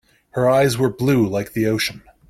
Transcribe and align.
Her 0.31 0.49
eyes 0.49 0.79
were 0.79 0.89
blue 0.89 1.27
like 1.27 1.53
the 1.53 1.67
ocean. 1.67 2.01